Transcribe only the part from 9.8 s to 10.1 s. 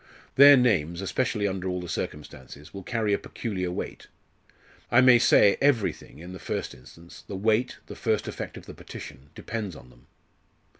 them.